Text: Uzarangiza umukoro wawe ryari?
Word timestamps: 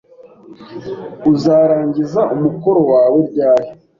Uzarangiza 1.31 2.21
umukoro 2.35 2.79
wawe 2.91 3.19
ryari? 3.29 3.67